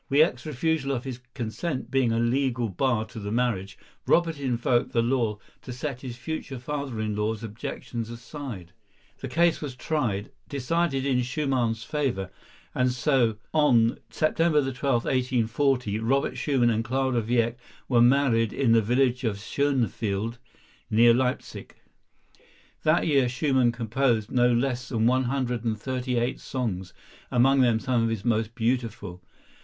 Wieck's 0.09 0.47
refusal 0.47 0.91
of 0.93 1.03
his 1.03 1.19
consent 1.35 1.91
being 1.91 2.11
a 2.11 2.17
legal 2.17 2.69
bar 2.69 3.05
to 3.05 3.19
the 3.19 3.31
marriage, 3.31 3.77
Robert 4.07 4.39
invoked 4.39 4.93
the 4.93 5.03
law 5.03 5.37
to 5.61 5.71
set 5.71 6.01
his 6.01 6.17
future 6.17 6.57
father 6.57 6.99
in 6.99 7.15
law's 7.15 7.43
objections 7.43 8.09
aside. 8.09 8.71
The 9.19 9.27
case 9.27 9.61
was 9.61 9.75
tried, 9.75 10.31
decided 10.49 11.05
in 11.05 11.21
Schumann's 11.21 11.83
favor, 11.83 12.31
and 12.73 12.87
on 13.53 13.99
September 14.09 14.59
12, 14.71 15.05
1840, 15.05 15.99
Robert 15.99 16.35
Schumann 16.35 16.71
and 16.71 16.83
Clara 16.83 17.21
Wieck 17.21 17.59
were 17.87 18.01
married 18.01 18.51
in 18.51 18.71
the 18.71 18.81
village 18.81 19.23
of 19.23 19.37
Schönefeld, 19.37 20.39
near 20.89 21.13
Leipsic. 21.13 21.75
That 22.81 23.05
year 23.05 23.29
Schumann 23.29 23.71
composed 23.71 24.31
no 24.31 24.51
less 24.51 24.89
than 24.89 25.05
one 25.05 25.25
hundred 25.25 25.63
and 25.63 25.79
thirty 25.79 26.17
eight 26.17 26.39
songs, 26.39 26.91
among 27.29 27.61
them 27.61 27.79
some 27.79 28.01
of 28.01 28.09
his 28.09 28.25
most 28.25 28.55
beautiful. 28.55 29.21